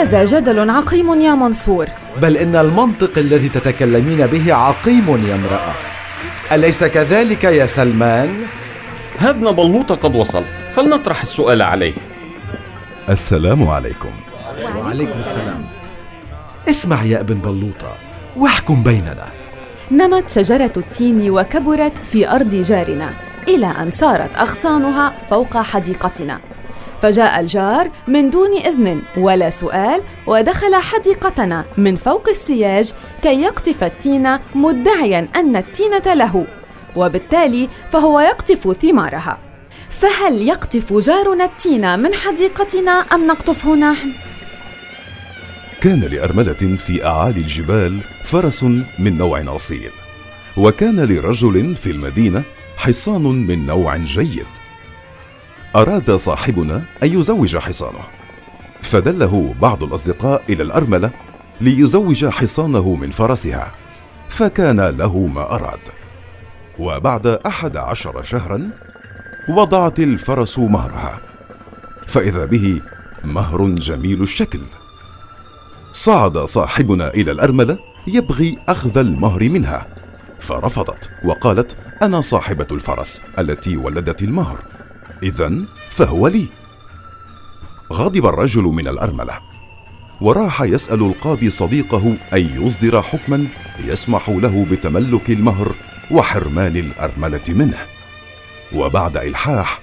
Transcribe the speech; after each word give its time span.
هذا 0.00 0.24
جدل 0.24 0.70
عقيم 0.70 1.20
يا 1.20 1.34
منصور. 1.34 1.86
بل 2.22 2.36
إن 2.36 2.56
المنطق 2.56 3.18
الذي 3.18 3.48
تتكلمين 3.48 4.26
به 4.26 4.54
عقيم 4.54 5.24
يا 5.28 5.34
امرأة. 5.34 5.74
أليس 6.52 6.84
كذلك 6.84 7.44
يا 7.44 7.66
سلمان؟ 7.66 8.36
ابن 9.20 9.52
بلوطة 9.52 9.94
قد 9.94 10.14
وصل. 10.16 10.44
فلنطرح 10.72 11.20
السؤال 11.20 11.62
عليه. 11.62 11.92
السلام 13.08 13.68
عليكم. 13.68 14.10
وعليكم 14.76 15.18
السلام. 15.18 15.64
اسمع 16.68 17.02
يا 17.02 17.20
ابن 17.20 17.34
بلوطة 17.34 17.96
واحكم 18.36 18.82
بيننا. 18.82 19.26
نمت 19.90 20.30
شجرة 20.30 20.72
التين 20.76 21.30
وكبرت 21.30 22.06
في 22.06 22.30
أرض 22.30 22.54
جارنا 22.54 23.10
إلى 23.48 23.66
أن 23.66 23.90
صارت 23.90 24.36
أغصانها 24.36 25.12
فوق 25.30 25.56
حديقتنا. 25.56 26.40
فجاء 27.02 27.40
الجار 27.40 27.88
من 28.08 28.30
دون 28.30 28.56
إذن 28.58 29.02
ولا 29.18 29.50
سؤال 29.50 30.02
ودخل 30.26 30.74
حديقتنا 30.74 31.64
من 31.78 31.96
فوق 31.96 32.28
السياج 32.28 32.92
كي 33.22 33.42
يقطف 33.42 33.84
التين 33.84 34.38
مدعيا 34.54 35.28
أن 35.36 35.56
التينة 35.56 36.14
له 36.14 36.46
وبالتالي 36.96 37.68
فهو 37.90 38.20
يقطف 38.20 38.72
ثمارها 38.82 39.38
فهل 39.88 40.48
يقطف 40.48 40.92
جارنا 40.92 41.44
التين 41.44 41.98
من 41.98 42.14
حديقتنا 42.14 42.90
أم 42.90 43.26
نقطفه 43.26 43.74
نحن؟ 43.74 44.12
كان 45.80 46.00
لأرملة 46.00 46.76
في 46.76 47.06
أعالي 47.06 47.40
الجبال 47.40 48.00
فرس 48.24 48.64
من 48.98 49.18
نوع 49.18 49.56
أصيل 49.56 49.90
وكان 50.56 51.00
لرجل 51.00 51.74
في 51.74 51.90
المدينة 51.90 52.44
حصان 52.76 53.22
من 53.22 53.66
نوع 53.66 53.96
جيد 53.96 54.46
أراد 55.76 56.10
صاحبنا 56.10 56.84
أن 57.02 57.20
يزوج 57.20 57.56
حصانه. 57.56 58.04
فدله 58.82 59.54
بعض 59.60 59.82
الأصدقاء 59.82 60.42
إلى 60.48 60.62
الأرملة 60.62 61.10
ليزوج 61.60 62.26
حصانه 62.26 62.94
من 62.94 63.10
فرسها 63.10 63.72
فكان 64.28 64.80
له 64.80 65.18
ما 65.18 65.54
أراد. 65.54 65.80
وبعد 66.78 67.26
أحد 67.26 67.76
عشر 67.76 68.22
شهرا 68.22 68.70
وضعت 69.48 70.00
الفرس 70.00 70.58
مهرها 70.58 71.20
فإذا 72.06 72.44
به 72.44 72.80
مهر 73.24 73.68
جميل 73.68 74.22
الشكل. 74.22 74.60
صعد 75.92 76.38
صاحبنا 76.38 77.08
إلى 77.08 77.32
الأرملة 77.32 77.78
يبغي 78.06 78.58
أخذ 78.68 78.98
المهر 78.98 79.48
منها 79.48 79.86
فرفضت 80.38 81.10
وقالت 81.24 81.76
أنا 82.02 82.20
صاحبة 82.20 82.66
الفرس 82.70 83.22
التي 83.38 83.76
ولدت 83.76 84.22
المهر. 84.22 84.69
إذا 85.22 85.52
فهو 85.90 86.28
لي. 86.28 86.48
غضب 87.92 88.26
الرجل 88.26 88.62
من 88.62 88.88
الأرملة. 88.88 89.40
وراح 90.20 90.62
يسأل 90.62 91.00
القاضي 91.02 91.50
صديقه 91.50 92.16
أن 92.32 92.64
يصدر 92.64 93.02
حكما 93.02 93.46
يسمح 93.84 94.28
له 94.28 94.66
بتملك 94.70 95.30
المهر 95.30 95.74
وحرمان 96.10 96.76
الأرملة 96.76 97.44
منه. 97.48 97.78
وبعد 98.72 99.16
إلحاح 99.16 99.80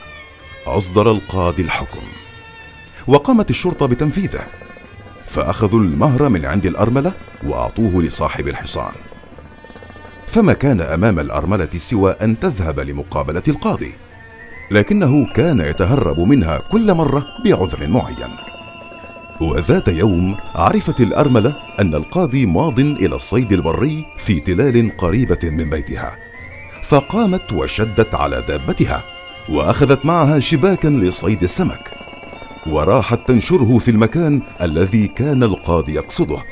أصدر 0.65 1.11
القاضي 1.11 1.61
الحكم. 1.61 2.03
وقامت 3.07 3.49
الشرطة 3.49 3.85
بتنفيذه. 3.85 4.47
فأخذوا 5.25 5.79
المهر 5.79 6.29
من 6.29 6.45
عند 6.45 6.65
الأرملة 6.65 7.13
وأعطوه 7.43 8.03
لصاحب 8.03 8.47
الحصان. 8.47 8.93
فما 10.27 10.53
كان 10.53 10.81
أمام 10.81 11.19
الأرملة 11.19 11.69
سوى 11.75 12.11
أن 12.11 12.39
تذهب 12.39 12.79
لمقابلة 12.79 13.43
القاضي. 13.47 13.93
لكنه 14.71 15.25
كان 15.33 15.59
يتهرب 15.59 16.19
منها 16.19 16.57
كل 16.57 16.93
مرة 16.93 17.25
بعذر 17.45 17.87
معين. 17.87 18.35
وذات 19.41 19.87
يوم 19.87 20.37
عرفت 20.55 21.01
الأرملة 21.01 21.55
أن 21.79 21.95
القاضي 21.95 22.45
ماض 22.45 22.79
إلى 22.79 23.15
الصيد 23.15 23.51
البري 23.51 24.05
في 24.17 24.39
تلال 24.39 24.97
قريبة 24.97 25.39
من 25.43 25.69
بيتها. 25.69 26.17
فقامت 26.83 27.53
وشدت 27.53 28.15
على 28.15 28.41
دابتها 28.41 29.03
وأخذت 29.49 30.05
معها 30.05 30.39
شباكا 30.39 30.87
لصيد 30.87 31.43
السمك. 31.43 31.91
وراحت 32.67 33.27
تنشره 33.27 33.77
في 33.77 33.91
المكان 33.91 34.41
الذي 34.61 35.07
كان 35.07 35.43
القاضي 35.43 35.93
يقصده. 35.93 36.43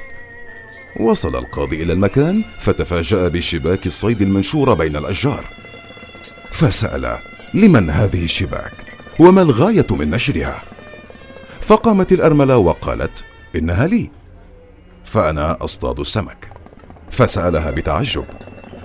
وصل 0.99 1.35
القاضي 1.35 1.83
إلى 1.83 1.93
المكان 1.93 2.43
فتفاجأ 2.59 3.27
بشباك 3.27 3.85
الصيد 3.85 4.21
المنشوره 4.21 4.73
بين 4.73 4.95
الأشجار. 4.95 5.45
فسأل 6.51 7.17
لمن 7.55 7.89
هذه 7.89 8.23
الشباك؟ 8.23 8.73
وما 9.19 9.41
الغاية 9.41 9.87
من 9.91 10.09
نشرها؟ 10.09 10.61
فقامت 11.61 12.11
الأرملة 12.11 12.57
وقالت 12.57 13.23
إنها 13.55 13.87
لي. 13.87 14.09
فأنا 15.03 15.57
أصطاد 15.63 15.99
السمك. 15.99 16.49
فسألها 17.11 17.71
بتعجب 17.71 18.25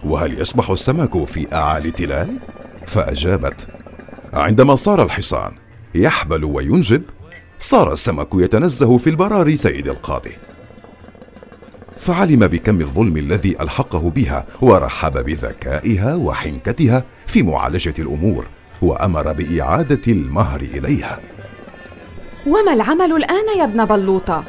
وهل 0.04 0.40
يسبح 0.40 0.70
السمك 0.70 1.24
في 1.24 1.54
أعالي 1.54 1.90
تلال؟ 1.90 2.36
فأجابت 2.86 3.68
عندما 4.32 4.76
صار 4.76 5.02
الحصان 5.02 5.52
يحبل 5.94 6.44
وينجب 6.44 7.02
صار 7.58 7.92
السمك 7.92 8.28
يتنزه 8.34 8.98
في 8.98 9.10
البراري 9.10 9.56
سيد 9.56 9.88
القاضي. 9.88 10.32
فعلم 11.98 12.46
بكم 12.46 12.80
الظلم 12.80 13.16
الذي 13.16 13.56
ألحقه 13.60 14.10
بها 14.10 14.46
ورحب 14.62 15.24
بذكائها 15.24 16.14
وحنكتها 16.14 17.04
في 17.26 17.42
معالجة 17.42 17.94
الأمور 17.98 18.46
وأمر 18.82 19.32
بإعادة 19.32 20.12
المهر 20.12 20.60
إليها. 20.60 21.20
وما 22.46 22.72
العمل 22.72 23.12
الآن 23.12 23.58
يا 23.58 23.64
ابن 23.64 23.84
بلوطة؟ 23.84 24.44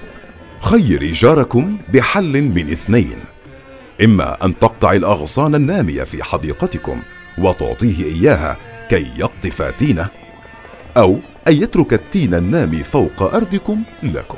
خيري 0.61 1.11
جاركم 1.11 1.77
بحل 1.93 2.41
من 2.41 2.71
اثنين. 2.71 3.17
إما 4.03 4.45
أن 4.45 4.59
تقطع 4.59 4.93
الأغصان 4.93 5.55
النامية 5.55 6.03
في 6.03 6.23
حديقتكم 6.23 7.01
وتعطيه 7.37 8.03
إياها 8.03 8.57
كي 8.89 9.11
يقطف 9.17 9.61
تينة 9.61 10.07
أو 10.97 11.19
أن 11.47 11.53
يترك 11.53 11.93
التين 11.93 12.33
النامي 12.33 12.83
فوق 12.83 13.35
أرضكم 13.35 13.83
لكم. 14.03 14.37